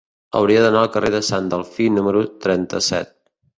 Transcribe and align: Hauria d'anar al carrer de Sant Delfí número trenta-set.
Hauria 0.37 0.63
d'anar 0.63 0.81
al 0.85 0.89
carrer 0.95 1.11
de 1.17 1.21
Sant 1.27 1.51
Delfí 1.53 1.87
número 2.01 2.25
trenta-set. 2.49 3.15